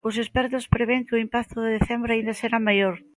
[0.07, 2.95] Os expertos prevén que o impacto de decembro aínda será maior.